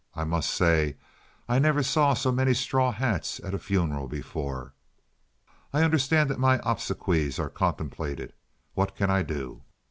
"I 0.15 0.23
must 0.23 0.49
say 0.49 0.97
I 1.47 1.59
never 1.59 1.83
saw 1.83 2.15
so 2.15 2.31
many 2.31 2.55
straw 2.55 2.91
hats 2.91 3.39
at 3.43 3.53
a 3.53 3.59
funeral 3.59 4.07
before. 4.07 4.73
I 5.71 5.83
understand 5.83 6.27
that 6.31 6.39
my 6.39 6.59
obsequies 6.63 7.37
are 7.37 7.49
contemplated. 7.51 8.33
What 8.73 8.95
can 8.95 9.11
I 9.11 9.21
do?" 9.21 9.61